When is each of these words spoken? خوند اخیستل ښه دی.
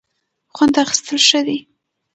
خوند 0.55 0.73
اخیستل 0.83 1.17
ښه 1.27 1.41
دی. 1.47 1.57